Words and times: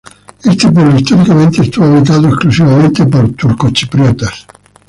Este 0.43 0.67
pueblo, 0.71 0.97
históricamente, 0.97 1.61
estuvo 1.61 1.85
habitado 1.85 2.29
exclusivamente 2.29 3.05
por 3.05 3.31
turcochipriotas. 3.35 4.47